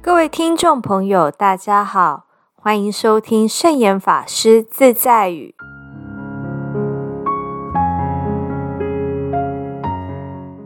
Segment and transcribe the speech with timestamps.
[0.00, 2.24] 各位听众朋友，大家好，
[2.54, 5.56] 欢迎收听圣严法师自在语。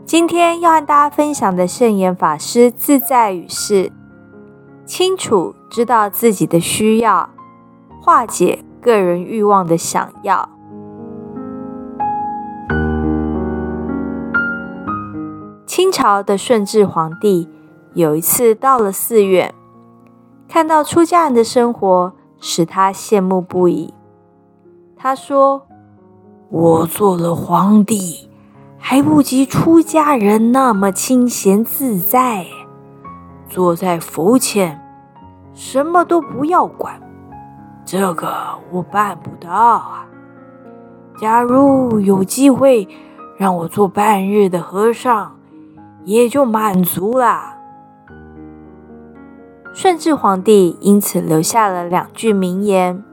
[0.05, 3.91] 今天要和大家分享的圣严法师自在语是：
[4.85, 7.31] 清楚知道自己的需要，
[7.99, 10.47] 化解个人欲望的想要。
[15.65, 17.49] 清朝的顺治皇帝。
[17.93, 19.53] 有一次到了寺院，
[20.47, 23.93] 看到出家人的生活，使他羡慕不已。
[24.95, 25.67] 他说
[26.49, 28.29] ：“我做了皇帝，
[28.79, 32.47] 还不及出家人那么清闲自在。
[33.47, 34.81] 坐在佛前，
[35.53, 36.99] 什么都不要管，
[37.85, 38.33] 这个
[38.71, 40.07] 我办不到啊。
[41.19, 42.87] 假如有机会
[43.37, 45.35] 让我做半日的和尚，
[46.05, 47.57] 也就满足了。”
[49.75, 53.03] 顺治皇帝因此留下了两句名言：“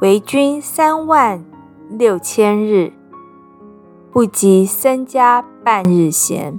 [0.00, 1.44] 为君三万
[1.90, 2.94] 六千日，
[4.10, 6.58] 不及僧家半日闲。”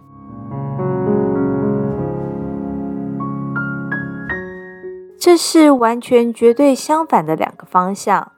[5.17, 8.31] 这是完全绝对相反的两个方向。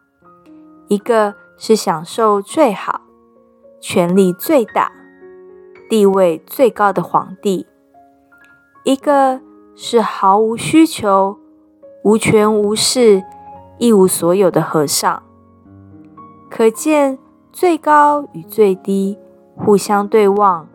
[0.88, 3.02] 一个是享受最好、
[3.82, 4.92] 权力最大、
[5.90, 7.68] 地位最高的皇帝，
[8.86, 9.42] 一个。
[9.76, 11.38] 是毫无需求、
[12.04, 13.24] 无权无势、
[13.78, 15.24] 一无所有的和尚。
[16.50, 17.18] 可见
[17.52, 19.18] 最高与最低
[19.56, 20.68] 互相对望，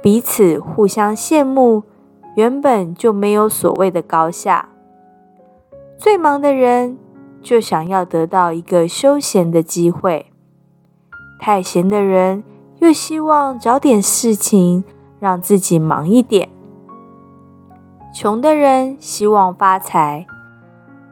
[0.00, 1.82] 彼此互相羡慕，
[2.36, 4.70] 原本就没有所谓的高下。
[5.98, 6.98] 最忙的人
[7.40, 10.26] 就想要得到一个休闲的机会，
[11.38, 12.42] 太闲的人
[12.78, 14.82] 又希望找点事情
[15.20, 16.48] 让自己忙一点。
[18.14, 20.26] 穷的人希望发财，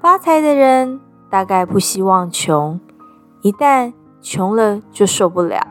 [0.02, 1.00] 发财的人
[1.30, 2.78] 大概不希望穷。
[3.40, 5.66] 一旦穷了就受不了，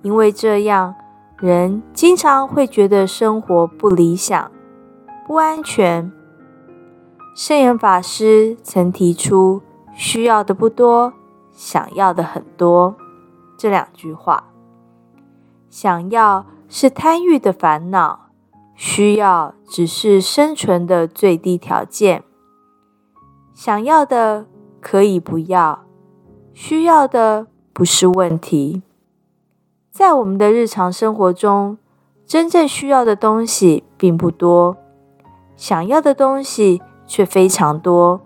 [0.00, 0.94] 因为这样
[1.36, 4.50] 人经常会觉得生活不理想、
[5.26, 6.10] 不安全。
[7.34, 9.60] 圣严法师曾提出
[9.92, 11.12] “需要的不多，
[11.52, 12.96] 想要的很多”
[13.58, 14.44] 这两句话。
[15.68, 18.25] 想要是贪欲的烦恼。
[18.76, 22.22] 需要只是生存的最低条件，
[23.54, 24.46] 想要的
[24.82, 25.86] 可以不要，
[26.52, 28.82] 需要的不是问题。
[29.90, 31.78] 在我们的日常生活中，
[32.26, 34.76] 真正需要的东西并不多，
[35.56, 38.20] 想要的东西却非常多。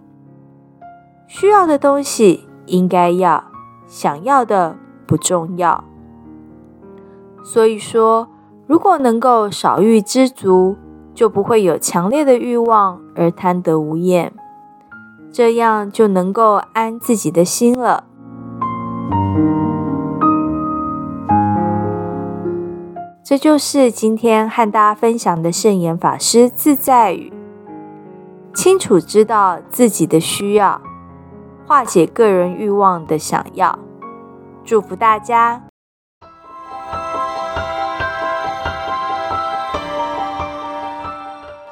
[1.28, 3.44] 需要的东西应该要，
[3.86, 5.84] 想要的不重要。
[7.44, 8.28] 所以说。
[8.70, 10.76] 如果能够少欲知足，
[11.12, 14.32] 就不会有强烈的欲望而贪得无厌，
[15.32, 18.04] 这样就能够安自己的心了。
[23.24, 27.32] 这就是今天和大家分享的圣严法师自在语：
[28.54, 30.80] 清楚知道自己的需要，
[31.66, 33.76] 化解个人欲望的想要。
[34.64, 35.69] 祝福大家！